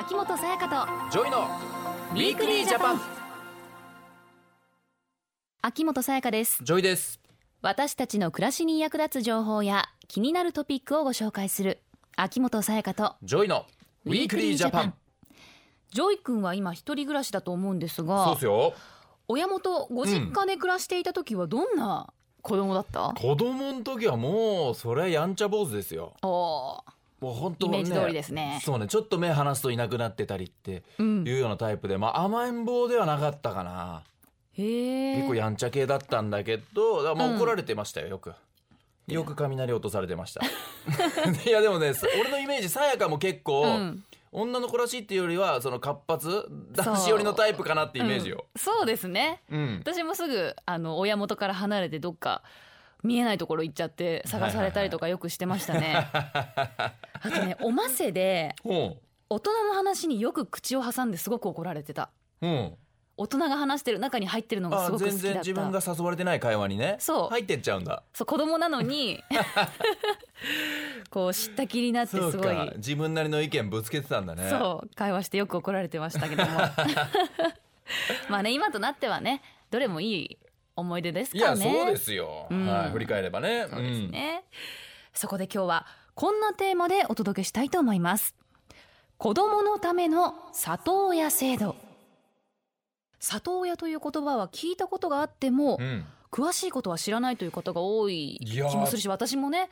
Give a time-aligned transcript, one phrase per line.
[0.00, 1.48] 秋元才加と JOYの
[2.12, 3.00] Weekly Japan。
[5.60, 6.62] 秋元才加です。
[6.62, 7.18] JOYです。
[7.62, 11.80] 私たちの暮らしに役立つ情報や気になるトピックをご紹介する。
[12.14, 13.66] 秋元才加と JOYの
[14.04, 14.94] Weekly Japan。
[15.90, 18.74] JOY君は今一人暮らしだと思うんですがそうですよ。
[19.26, 22.06] 親元ご実家で暮らしていた時はどんな
[22.42, 26.14] 子供だった、子供の時はもうそれはやんちゃ坊主ですよ。
[26.22, 28.60] おーもう本当イメージ通りですね。
[28.64, 31.26] そうねちょっと目離すといなくなってたりってうん。
[31.26, 34.02] いうようなタイプで、まあ甘えん坊ではなかったかな、
[34.56, 37.36] 結構やんちゃ系だったんだけどだまあうん。
[37.36, 38.32] 怒られてましたよよく。
[39.08, 40.42] よく雷落とされてました。
[41.48, 44.04] いやでもね俺のイメージさやかも結構、うん。
[44.30, 48.60] 女の子らしいっていうよりはその活発男子寄りのタイプかなってイメージよ、うん。
[48.60, 49.40] そうですね。
[49.50, 49.78] うん。
[49.80, 52.42] 私もすぐあの親元から離れてどっか
[53.02, 58.96] 見えないところ行っちゃって探されたりとかよくしてましたね、 あとねおませでほ
[59.30, 62.10] 大人の話によく口を挟んですごく怒られてた。
[62.40, 62.50] うう。
[62.50, 62.74] ん
[63.20, 65.22] 大人が話してる中に入ってるのがすあごく好きだった。
[65.22, 66.96] 全然自分が誘われてない会話にね。
[67.00, 67.28] そう。
[67.30, 68.04] 入ってっちゃうんだ。
[68.14, 69.22] そう子供なのに
[71.10, 72.72] こう知った気になってすごい。
[72.76, 74.48] 自分なりの意見ぶつけてたんだね。
[74.48, 76.50] そう会話してよく怒られてましたけども。
[78.30, 80.38] まあね今となってはねどれもいい
[80.78, 82.66] 思い出ですいからねやそうですよ、うん。
[82.66, 83.66] はい、振り返ればね。
[83.70, 84.44] そうですね、
[85.12, 88.34] そこで今日はこんなテーマでお届けしたいと思います。
[89.16, 91.76] 子供のための里親制度。
[93.18, 99.70] 里親という言葉は聞いたことがあっても、うん、うん詳しいことは知らないという方が多い気もするし私もね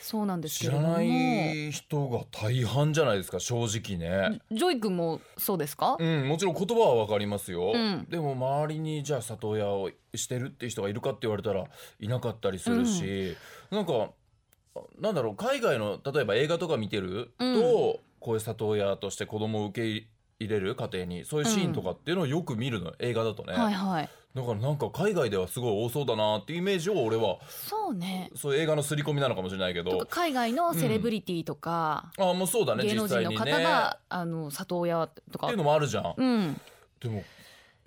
[0.00, 4.40] そうなんですけ知らない人が大半じゃないですか正直ね。
[4.52, 8.06] JOY君もそうですか、うん、もちろん言葉はわかりますよ、うん。
[8.08, 11.64] でも周りにじゃあ里親をしてるっていう人がいるかって言われたら
[11.98, 13.36] いなかったりするし、
[13.70, 14.10] なんか
[15.00, 17.48] なんだろう海外の例えば映画とか見てると、う
[18.02, 18.06] ん。
[18.18, 20.08] こういう里親として子供を受け
[20.40, 27.38] 入れる家庭にそういうシーンとかっていうのをよく見るの、映画だとね、はいはいだからなんか海外ではすごい多そうだなっていうイメージを俺は。
[27.48, 28.30] そうね。
[28.36, 30.06] そういう映画の刷り込みなのかもしれないけど。
[30.10, 35.46] 海外のセレブリティとか、あもうそうだね芸能人の方が、あの里親とか。
[35.46, 36.60] っていうのもあるじゃん、うん。
[37.00, 37.24] でも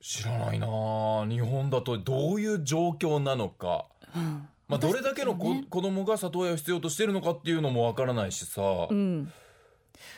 [0.01, 4.49] 知らないなあ日本だとどういう状況なのか、うん。
[4.67, 9.31] まあ、どれだけの子,、私たちもね子供が里親を必要としてるのかっていうのもわからないしさ、うん、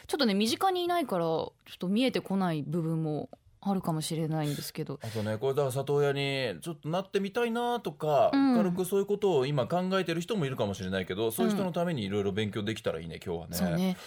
[0.08, 3.30] ちょっとね身近にいないからちょっと見えてこない部分も
[3.64, 5.00] あるかもしれないんですけど。
[5.04, 8.58] あとねこれだから里親にちょっとなってみたいなとか、うん。
[8.58, 13.58] 軽くそういうことを今考えてる人もいるかもしれないけどそういう人のためにいろいろ勉強できたらいいね今日はね。
[13.58, 13.98] そうね。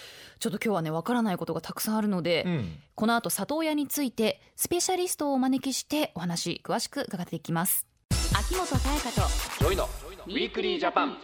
[0.41, 7.87] ちょっと今日はねわからないことがたくさんあるので、うん、この後里親についてスペシャリストをお招きしてお話詳しく伺っていきます。
[8.37, 9.29] 秋元才加と
[9.61, 9.89] JOYの
[10.27, 11.17] Weekly Japan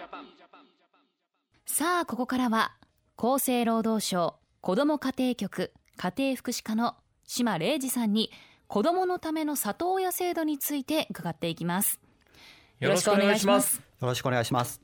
[1.66, 2.76] さあここからは
[3.16, 6.94] 厚生労働省子ども家庭局家庭福祉課の
[7.32, 8.32] 島礼二さんに
[8.66, 12.00] 子どものための里親制度について伺っていきます
[12.80, 13.76] よろしくお願いします。
[13.76, 14.80] よろしくお願いします。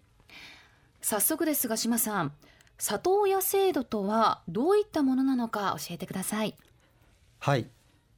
[1.00, 2.32] 早速ですが島さん
[2.78, 6.56] 里親制度とはどういったものなのか教えてください
[7.40, 7.66] はい。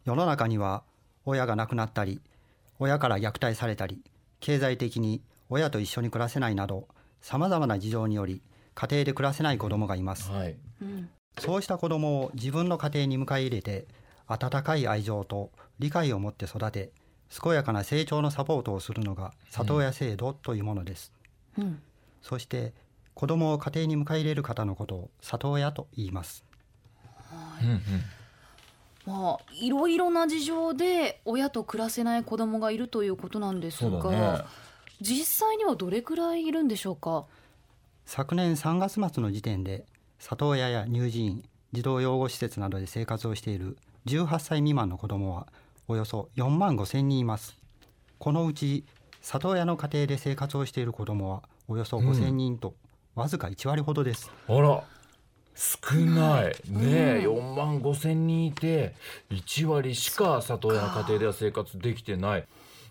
[0.05, 0.83] 世の中には
[1.25, 2.21] 親が亡くなったり、
[2.79, 4.03] 親から虐待されたり、
[4.41, 6.87] 経済的に親と一緒に暮らせないなど、
[7.23, 8.43] 様々な事情により
[8.75, 10.31] 家庭で暮らせない子供がいます。
[10.31, 13.87] はい、うんそうした子供を自分の家庭に迎え入れて、
[14.29, 16.91] 温かい愛情と理解を持って育て、
[17.43, 21.13] 健やかな成長のサポートをするのが里親制度というものです。
[21.59, 21.81] うん。
[22.23, 22.73] そして
[23.15, 26.45] 子供を家庭に迎え入れる方のことを里親と言います。
[27.63, 27.81] うんうん。
[29.07, 34.45] まあいろいろな事情で親と暮らせない子供がいるということなんですが、だね。
[35.01, 37.25] 実際にはどれくらいいるんでしょうか？
[38.05, 39.87] 昨年3月末の時点で
[40.19, 43.77] 里親や乳児院児童養護施設などで生活をしている
[44.09, 45.47] 18歳未満の子どもは
[45.87, 47.59] およそ4万5千人います。
[48.19, 48.85] このうち
[49.21, 52.75] 里親の家庭で生活をしている子どもはおよそ5千人と、
[53.15, 54.31] わずか1割ほどです。
[54.49, 54.83] あら。
[55.55, 56.45] 少ない。
[56.45, 58.95] ねえ、4万5千人いて
[59.31, 62.47] 1割しか里親の家庭では生活できてない。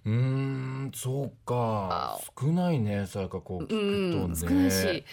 [0.06, 2.20] うーんそうか。
[2.40, 5.06] 少ないねさやかこう聞くとうんね少ないし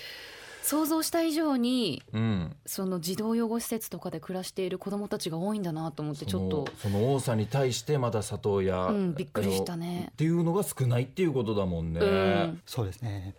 [0.65, 2.57] 想像した以上にうん。
[2.65, 6.67] その児童養護施設とかで暮らしている子どもたちが多いんだなと思ってちょっと。
[6.79, 10.09] そのその多さに対してまだ里親、うんびっくりしたね。
[10.13, 12.63] っていうのが少ないっていうことだもんね、うん。
[12.65, 13.35] そうですね。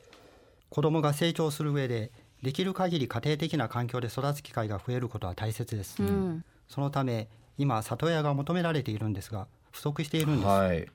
[0.69, 2.11] 子どもが成長する上で
[2.43, 6.45] できる限り家庭的な環境で育つ機会が増えることは大切です、うん。
[6.67, 10.85] そのため今里親が求められているんですが不足しているんです、はい、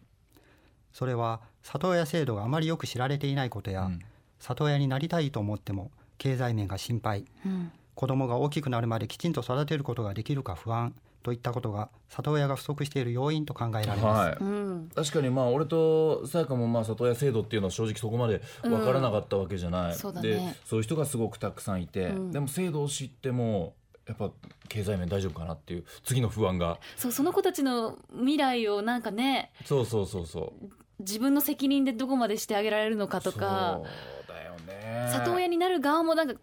[0.93, 3.99] それは里親制度があまりよく知られていないことや、うん。
[4.39, 7.25] 里親になりたいと思っても経済面が心配。
[7.47, 7.73] うん。
[7.95, 14.37] 子供が大きくなるまできちんと育てることができるか不安といったことが里親が不足している要因と考えられます、はい。
[14.41, 14.91] うん。
[14.95, 20.29] 確かにまあ俺とさやかもまあ里親制度っていうのは正直そこまで分からなかったわけじゃない、そうだね。
[20.29, 22.33] でそういう人がすごくたくさんいて、うん。
[22.33, 23.75] でも制度を知っても
[24.07, 24.31] やっぱ
[24.69, 26.79] 経済面大丈夫かなっていう次の不安が。
[26.97, 30.67] そうその子たちの未来をなんかねそうそうそうそう。
[31.01, 33.81] 自分の責任でどこまでしてあげられるのかとか。
[33.83, 35.09] そうだよね。
[35.13, 36.35] 里親になる側もなんか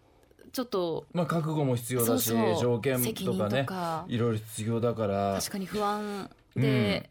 [0.52, 2.60] ちょっとまあ覚悟も必要だしそうそう。
[2.60, 4.04] 条件責任とかねとか。
[4.08, 5.34] いろいろ必要だから。
[5.38, 7.10] 確かに不安で、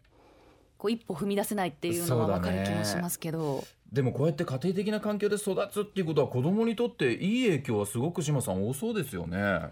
[0.77, 9.71] こう一歩踏み出せないっていうのは分かる気もしますけど、でもこうやって家庭的な環境で育つっていうことは子供にとっていい影響はすごく島さん多そうですよね。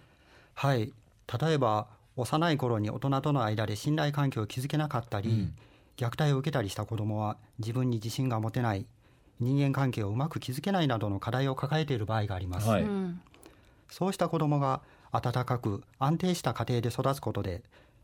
[0.54, 0.94] はい。
[1.42, 5.56] 例えば幼い頃に大人との間で信頼関係を築けなかったり、うん。
[5.98, 8.86] 虐待を受けたりした子どもは自分に自信が持てない
[9.40, 12.84] 人間関係をうまく築けないなどの課題を抱えている場合があります、はい。
[12.84, 13.22] うん。
[13.90, 17.62] そうした子どもが温かく安定した家庭で育つことで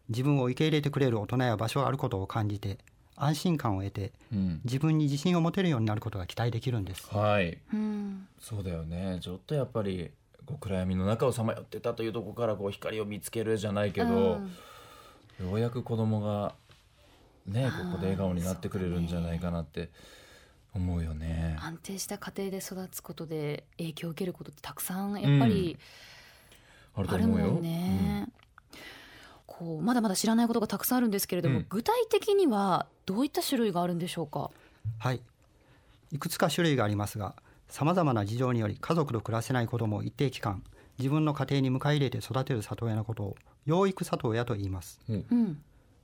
[0.09, 2.77] 自分を受け入れてくれる大人や場所があることを感じて
[3.15, 4.61] 安心感を得てうん。
[4.63, 7.07] 自分に自信を持てるようになることが期待できるんです。
[7.09, 7.57] はい。
[7.73, 8.27] うん。
[8.39, 9.19] そうだよね。
[9.21, 10.11] ちょっとやっぱり
[10.45, 14.43] こう暗闇の中をさまよってたというところからこう光を見つけるじゃないけど、
[15.39, 15.47] うん。
[15.47, 16.53] ようやく子供が
[17.47, 19.89] ねここで笑顔になってくれるんじゃないかなって
[20.73, 21.57] 思うよね。
[21.61, 25.77] 安定した家庭で育つことで影響を受けることってたくさんやっぱり
[26.95, 27.47] あるとある思うよ。
[27.53, 28.27] もんね。
[29.45, 34.49] こうまだまだ知らないことがたくさんあるんですけれども、うん具体的にはどういった種類があるんでしょうか？
[34.99, 35.21] はい
[36.11, 37.35] いくつか種類がありますが
[37.69, 40.63] さまざまな事情により家族と暮らせない子どもを一定期間
[40.97, 43.35] 自分の家庭に迎え入れて育てる里親のことを
[43.65, 45.61] 養育里親と言いますうんうん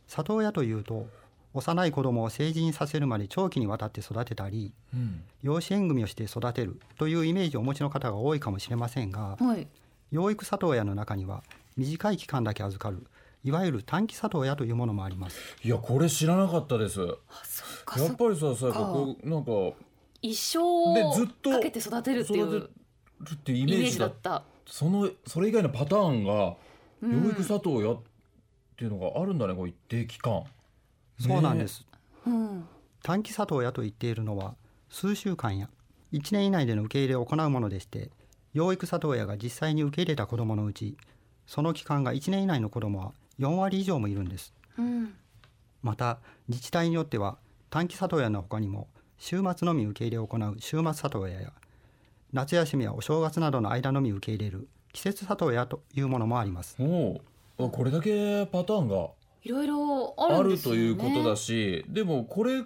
[0.08, 1.08] 里親というと
[1.58, 9.68] 幼い子どもを成人させるまで長期にわたって育てたりうん養子縁組をして育てるというイメージをお持ちの方が多いかもしれませんがはい。
[10.12, 11.44] 養育里親の中には
[11.76, 13.06] 短い期間だけ預かる
[13.44, 17.00] いわゆる短期里親というものもありますいやこれ知らなかったです。
[17.00, 19.52] やっぱりささこうなんか
[20.22, 24.44] 一生でずっとかけて育てるっていうってイイメージだった。
[24.66, 26.56] そのそれ以外のパターンが
[27.02, 28.00] うん養育里親っ
[28.76, 30.44] ていうのがあるんだねこう一定期間。
[31.20, 31.86] そうなんです、
[32.26, 32.68] うん。
[33.04, 34.56] 短期里親と言っているのは
[34.90, 35.70] 数週間や
[36.14, 38.12] 1年以内での受け入れを行うものでして
[38.54, 40.98] 養育里親が実際に受け入れた子どものうち
[41.46, 45.14] その期間が1年以内の子どもは4割以上もいるんですうん。
[45.82, 47.38] また自治体によっては
[47.70, 48.88] 短期里親の他にも
[49.18, 51.54] 週末のみ受け入れを行う週末里親や
[52.34, 59.10] 夏休みやお正月などの間のみ受け入れる季節里親というものもありますおこれだけパターンが
[59.48, 60.58] いろいろああるね。
[60.58, 62.64] ということだし、でもこれっ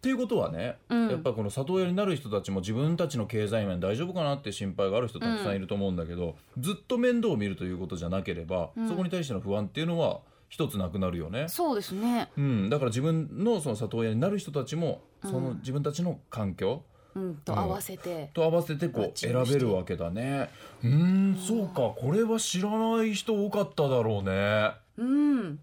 [0.00, 11.48] ていうことはね、うんやっぱこの里親になる人たちも自分たちの経済面大丈夫かなって心配がある人たくさんいると思うんだけど、ずっと面倒を見るということじゃなければ、うんそこに対しての不安っていうのは一つなくなるよね。
[11.48, 12.28] そうですね。
[12.38, 16.82] うん、だから自分のその里親になる人たちもうんその自分たちの環境
[17.14, 18.30] うんと合わせて。
[18.34, 20.50] と合わせてこう選べるわけだね。
[20.82, 24.72] うーんそうかこれは知らない人多かっただろうね。
[24.98, 25.60] うん。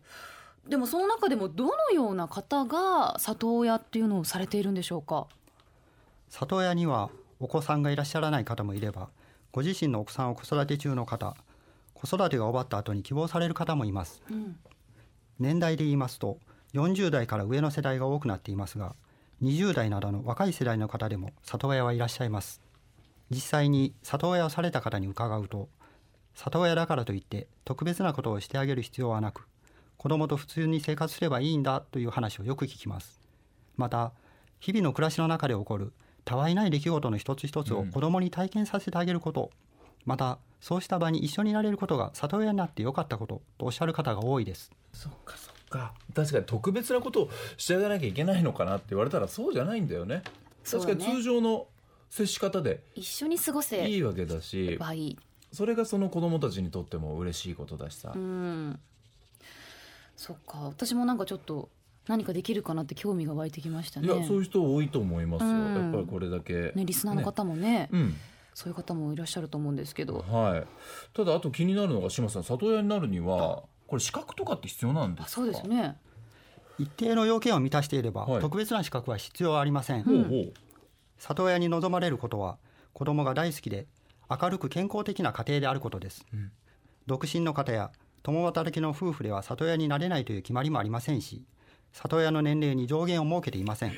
[0.68, 5.28] でもその中でもどのような方が里親っていうのをされているんでしょうか？
[6.30, 7.10] 里親には
[7.40, 9.10] お子さんがいらっしゃらない方もいれば
[9.52, 11.36] ご自身のお子さんを子育て中の方
[11.94, 14.58] 子育てが終わった後に希望される方もいますうん。
[15.40, 16.38] 年代で言いますと
[16.74, 18.96] 40代から上の世代が多くなっていますが
[19.42, 22.62] 20代などの若い世代の方でも里親はいらっしゃいます
[23.32, 25.68] 実際に里親をされた方に伺うと
[26.36, 29.48] 里親だからといって特別なことをしてあげる必要はなく
[30.02, 33.22] 子供と普通に生活すればいいんだという話をよく聞きます。
[33.78, 34.14] また
[34.60, 35.94] 日々の暮らしの中で起こる
[36.26, 37.92] たわいない出来事の一つ一つをうん。
[37.92, 39.52] 子供に体験させてあげること、
[40.06, 44.72] またそうした場に一緒になれることが里親になってよかったこととおっしゃる方が多いです。
[44.92, 45.94] そっかそっか。
[46.16, 50.24] 確かに特別なことをしてあげなきゃいけないのかなって言われたらそうじゃないんだよね。
[50.68, 51.68] 確かに通常の
[52.10, 54.80] 接し方で一緒に過ごせいいわけだし。
[55.54, 58.80] それがその子供たちにとっても嬉しいことだしさ、うん。
[60.22, 60.60] そっか。
[60.60, 61.70] 私もなんかちょっと
[62.08, 64.06] 何かできるかなって興味が湧いてきましたね。
[64.06, 65.76] いやそういう人多いと思いますよ、うん。
[65.76, 67.90] やっぱりこれだけ、ねリスナーの方もね。
[67.92, 68.16] うん。
[68.54, 70.20] そういう方もいらっしゃると思うんですけど。
[70.20, 70.68] はい。
[71.16, 75.26] ただあと気になるのが島さん里親になるにはこれ資格とかって必要なんですか？
[75.26, 75.98] あそうですね。
[76.78, 78.42] 一定の要件を満たしていれば、はい。
[78.42, 80.54] 特別な資格は必要ありません、ほうほう。
[81.18, 82.60] 里親に望まれることは
[82.94, 83.88] 子供が大好きで
[84.30, 86.52] 明るく健康的な家庭であることです、うん。
[87.08, 87.92] 独身の方や
[88.24, 91.44] 共働きの夫婦では里親になれないという決まりもありませんし
[91.92, 93.94] 里親の年齢に上限を設けていません。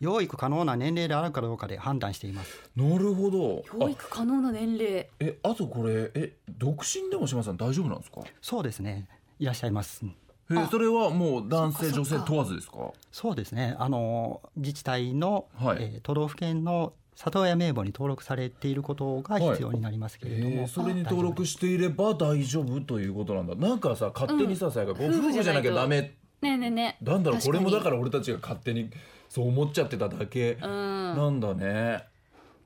[0.00, 2.70] 養育可能な年齢であるかどうかで判断しています。
[2.76, 3.62] なるほど。
[3.78, 5.08] 教育可能な年齢。
[5.20, 8.20] えあとこれえ独身でも島さん大丈夫なんですか？
[8.42, 9.08] そうですね。
[9.38, 10.04] いらっしゃいます。
[10.50, 12.92] えあそれはもう男性女性問わずですか？
[13.10, 13.76] そうですね。
[13.78, 15.78] あの自治体の、はい。
[15.80, 23.54] えー都道府県の里親名簿に登録されていることが必要になりますけれども、えーそれに登録していれば大丈夫ということなんだ。
[23.54, 26.00] なんかさ勝手にさ、さやかご夫婦じゃなきゃダメ。
[26.00, 28.90] ねえねえねえなんだろうこれもだからら俺たちが勝手に
[29.28, 30.58] そう思っちゃってただけ。
[30.60, 30.70] うん。
[31.16, 32.04] なんだね。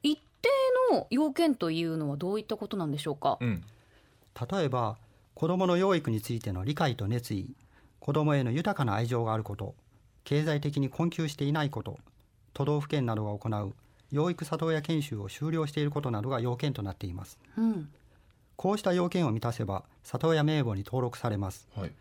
[0.02, 0.48] 一定
[0.92, 3.38] の要件というのはどういったことなんでしょうか？
[3.40, 3.62] うん。
[4.50, 4.96] 例えば
[5.34, 7.54] 子どもの養育についての理解と熱意。
[8.00, 9.74] 子どもへの豊かな愛情があること。
[10.24, 11.98] 経済的に困窮していないこと。
[12.54, 13.74] 都道府県などが行う
[14.10, 17.38] 養育里親研修を修了していることなどが要件となっています。
[17.56, 17.88] うん。
[18.56, 21.68] こうした要件を満たせば里親名簿に登録されます。
[21.76, 21.92] はい。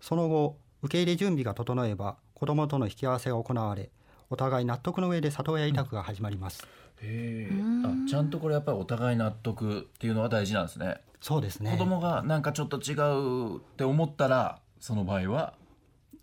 [0.00, 3.90] その後受け入れ準備が整えば子どもとの引き合わせが行われ
[4.28, 6.66] お互い納得の上で里親委託が始まります、
[7.02, 8.06] うん。
[8.06, 11.00] あちゃんとこれやっぱりお互い納得っていうのは大事なんですね。
[11.20, 11.72] そうですね。
[11.72, 15.54] 子供がなんかちょっと違うって思ったらその場合は？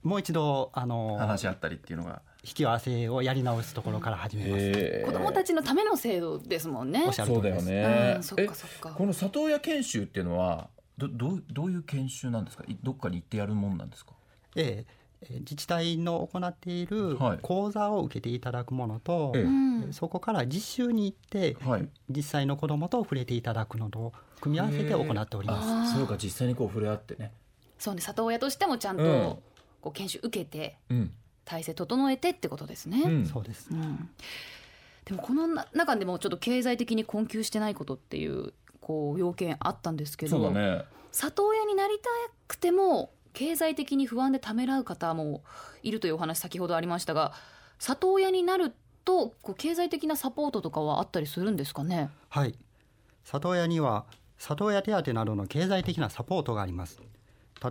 [0.02, 7.04] もう一度あの話し合ったりっていうのが引き合わせをやり直すところから始めます、へえ子供たちのための制度ですもんね。
[7.06, 8.14] おっしゃるそうだよね。
[8.16, 8.92] うんそっかそっか。
[8.94, 12.64] えこの里親研修っていうのはどどうどういう研修なんですか？
[12.68, 14.14] いどっかに行ってやるもんなんですか？
[14.56, 14.86] え
[15.22, 17.40] ええー自治体の行っているはい。
[17.42, 19.42] 講座を受けていただくものと、ええ。
[19.42, 19.48] う
[19.90, 19.94] ん。
[19.94, 21.90] そこから実習に行って、はい。
[22.10, 25.98] 実際の子どもと触れていただくのと組み合わせて行っております。
[25.98, 27.32] そうか実際にこう触れ合ってね。
[27.80, 29.38] そうね里親としてもちゃんと、うん。
[29.82, 31.12] こう研修受けてうん
[31.48, 33.70] 体制整えてってことですね、うんそうです。
[33.72, 34.10] うん
[35.06, 42.10] でもこのな中でもちょっと経済的に困窮してないことっていうこう要件あったんですけどそうだね里親になりた
[42.50, 45.44] くても経済的に不安でためらう方も
[45.82, 47.32] いるというお話先ほどありましたが
[47.80, 48.74] 里親になる
[49.06, 52.10] とこう経済的なサポートとかはあったりするんですかね？
[52.28, 52.58] はい。
[53.24, 54.04] 里親には
[54.38, 57.00] 里親手当などの経済的なサポートがあります。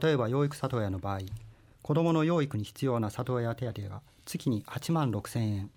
[0.00, 1.18] 例えば養育里親の場合、
[1.86, 5.70] 子どもの養育に必要な里親手当が月に8万6千円、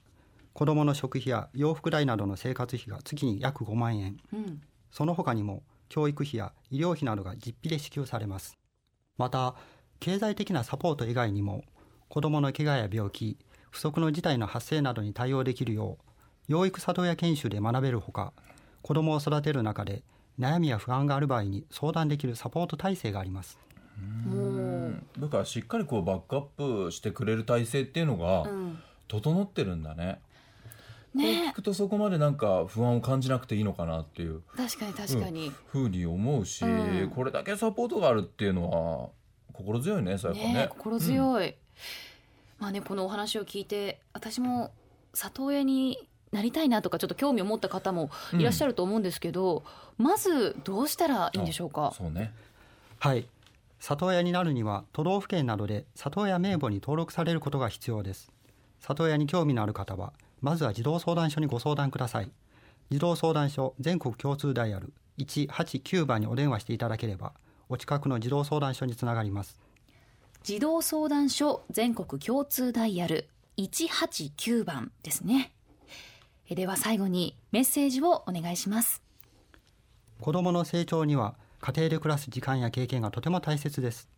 [0.53, 8.57] 子どもの食費や洋服代などの生活費が月に約5万円、うんその他にも教育費や医療費などが実費で支給されます。
[9.19, 9.53] また、
[9.99, 11.63] 経済的なサポート以外にも、
[12.07, 13.37] 子どもの怪我や病気、
[13.69, 18.33] 不測の事態の発生などに対応できるよう、養育里親研修で学べるほか、
[18.81, 20.01] 子どもを育てる中で
[20.39, 23.59] 悩みや不安がある場合に相談できるサポート体制があります。
[25.19, 26.41] だからしっかりこうバックアッ
[26.85, 28.79] プしてくれる体制っていうのがうん。
[29.11, 30.21] 整ってるんだね、
[31.13, 34.43] こうね聞くとそこまでなんか不安を感じなくていいのかなっていう。
[34.55, 36.67] 確かに確かに、ふうに思うし、う
[37.07, 37.09] ん。
[37.09, 39.09] これだけサポートがあるっていうのは
[39.51, 40.53] 心強いねそうやっぱね。
[40.53, 41.55] ね心強い、
[42.59, 44.71] まあねこのお話を聞いて私も
[45.15, 49.63] 里親になりたいなとかちょっと興味を持った方もいらっしゃると思うんですけど、
[49.97, 51.95] まずどうしたらいいんでしょうか？
[51.97, 52.31] そうね。
[52.99, 53.25] はい。
[53.79, 58.31] 里親になるには都道府県などで里親名簿に登録されることが必要です。
[58.81, 62.31] 里親に興味のある方は、まずは児童相談所にご相談ください。
[62.89, 67.33] 児童相談所全国共通ダイヤル189番にお電話していただければ、
[67.69, 69.59] お近くの児童相談所につながります。
[70.43, 75.51] 児童相談所全国共通ダイヤル189番ですね
[76.49, 79.01] えでは最後にメッセージをお願いします
[80.21, 84.09] 子どもの成長には家庭で暮らす時間や経験がとても大切です。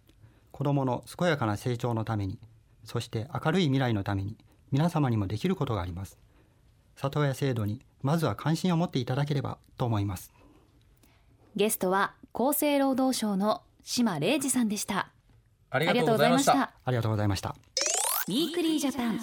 [0.52, 2.38] 子どもの健やかな成長のために
[2.84, 4.38] そして明るい未来のために
[4.72, 6.18] 皆様にもできることがあります。
[6.96, 10.32] 里親制度にまずは関心を持っていただければと思います。
[11.56, 15.12] ゲストは厚生労働省の島玲二さんでした。
[15.70, 16.74] ありありがとうございました。
[16.84, 17.56] ありがとうございました。
[18.28, 19.20] Weekly Japan。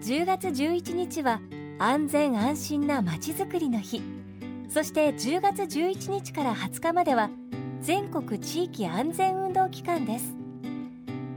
[0.00, 1.40] 10月11日は
[1.78, 4.02] 安全安心なまちづくりの日
[4.72, 7.28] そして10月11日から20日までは
[7.82, 10.34] 全国地域安全運動期間です。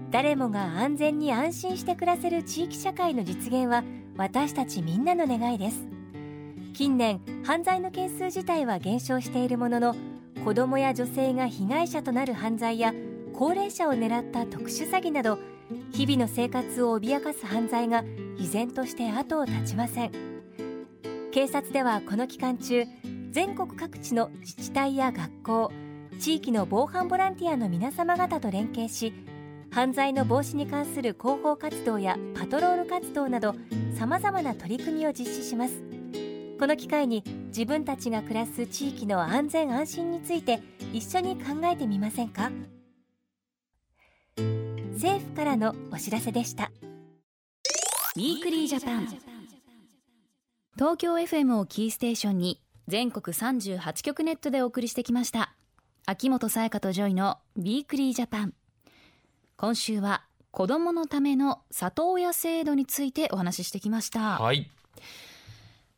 [0.09, 3.83] 誰もが安全に安心して暮らせる地域社会の実現は
[4.15, 5.85] 私たちみんなの願いです。
[6.73, 9.95] 近年犯罪の件数自体は減少しているものの
[10.45, 12.93] 子どもや女性が被害者となる犯罪や
[13.33, 15.39] 高齢者を狙った特殊詐欺など
[15.91, 18.05] 日々の生活を脅かす犯罪が
[18.37, 20.11] 依然として後を絶ちません。
[21.33, 22.85] 警察ではこの期間中
[23.35, 25.71] 全国各地の自治体や学校
[26.21, 29.13] 地域の防犯ボランティアの皆様方と連携し
[29.71, 33.53] 犯罪の防止に関する広報活動やパトロール活動など
[33.99, 35.83] さまざまな取り組みを実施します。
[36.57, 40.61] この機会に自分たちが暮らす地域の安全安心について
[40.93, 42.51] 一緒に考えてみませんか？
[44.93, 46.71] 政府からのお知らせでした。
[48.15, 49.07] Weekly Japan
[50.75, 55.55] 東京 FM をキーステーションに全国38局ネットでお送りしてきました。
[56.05, 58.53] 秋元才加と JOYの Weekly Japan。
[59.57, 64.69] 今週は子供のための里親制度についてお話ししてきました、はい。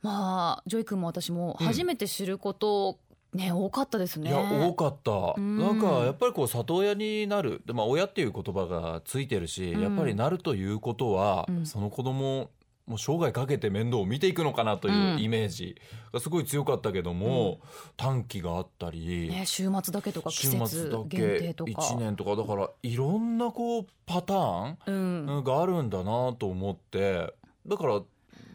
[0.02, 3.00] まあ JOY君も私も初めて知ること、
[3.34, 4.30] ね多かったですね。
[4.30, 5.58] いや多かった、ん。
[5.58, 7.62] なんかやっぱりこう里親になる。
[7.66, 11.66] で、まあ、親っていう言葉がついてるし、うんやっぱりなるということは、うん。
[11.66, 12.50] その子供
[12.88, 15.22] もう生涯かけて面倒を見ていくのかなといううん。
[15.22, 15.76] イメージ
[16.14, 17.60] がすごい強かったけども、
[17.98, 21.72] 短期があったり、ね週末だけとか季週末節だ限け定とか。
[21.74, 25.44] 1年とかだからいろんなこうパターンうん。
[25.44, 27.34] があるんだなと思って
[27.68, 28.00] だから、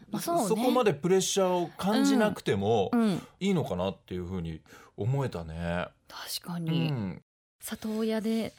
[0.09, 0.65] まあそうね。
[0.65, 3.21] こまでプレッシャーを感じなくてもうん。
[3.39, 4.61] いいのかなっていうふうに
[4.97, 5.85] 思えたね。
[5.87, 5.91] う
[6.41, 7.21] 確かに、ん。
[7.61, 8.51] 里親で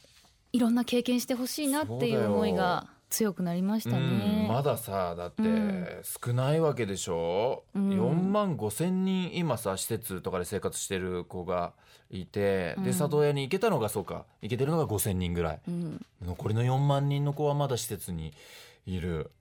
[0.53, 4.41] いろんな経験してほしいなっていう思いが強くなりましたね。
[4.43, 5.87] うん、まださだってうん。
[6.03, 7.89] 少ないわけでしょ、うん。
[7.91, 11.71] 4万5千人今さ施設とかで生活してる子が
[12.09, 12.83] いて、うん。
[12.83, 14.25] で里親に行けたのがそうか。
[14.41, 15.61] 行けてるのが5千人ぐらい。
[15.65, 18.33] うん、残りの4万人の子はまだ施設に
[18.85, 19.31] いる、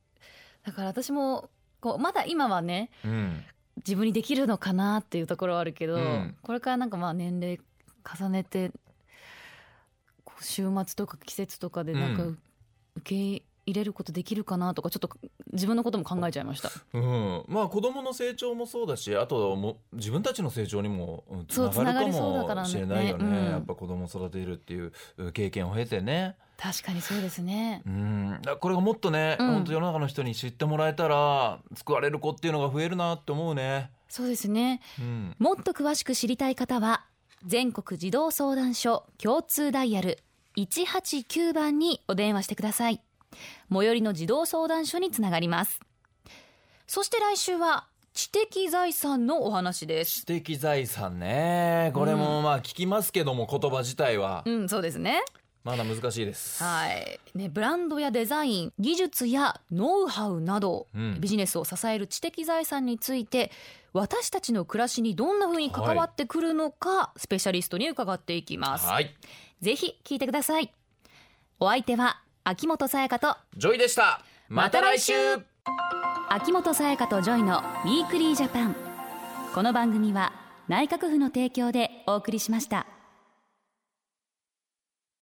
[0.64, 1.50] だから私も
[1.81, 3.43] こうまだ今はねうん、
[3.78, 6.37] 自分にできるのかなっていうところはあるけど、うん。
[6.43, 7.59] これからなんかまあ年齢
[8.19, 8.71] 重ねて
[10.40, 12.38] 週末とか季節とかでなんかうん。
[12.97, 15.11] 受け入れることできるかなとかちょっと
[15.52, 16.71] 自分のことも考えちゃいました。
[16.92, 26.37] うん、まあ子供の成長もそうだしあとも自分たちの成長にもうんつながるかもしれないよねうんやっぱ子供育てるっていううん経験を経てね。
[26.56, 27.83] 確かにそうですね。
[27.85, 33.90] うん、これがもっとね、うん本当世の中の人に知ってもらえたら救われる子っていうのが増えるなって思うね。
[34.09, 34.80] そうですね。
[35.00, 37.04] うん、もっと詳しく知りたい方は
[37.47, 40.18] 全国児童相談所共通ダイヤル
[40.56, 43.02] 189番にお電話してください
[43.73, 45.81] 最寄りの児童相談所につながります。
[46.87, 50.21] そして来週は知的財産のお話です。
[50.21, 51.91] 知的財産ね。
[51.95, 54.43] これもまあ聞きますけども言葉自体は。
[54.47, 55.21] うんそうですね。
[55.64, 56.62] まだ難しいです。
[56.62, 57.19] はい。
[57.35, 61.21] ねブランドやデザイン技術やノウハウなど、うん。
[61.21, 63.50] ビジネスを支える知的財産について
[63.95, 68.87] 私たちの暮らしにどんな風に関わってくるのか、スペシャリストに伺っていきます。
[68.87, 69.15] はい、
[69.61, 70.73] ぜひ聞いてください。
[71.58, 74.21] お相手は秋元才加と JOYでした。
[74.50, 75.15] また来週。
[76.28, 78.76] 秋元才加とジョイのウィークリージャパン
[79.54, 80.30] この番組は
[80.69, 82.87] 内閣府の提供でお送りしました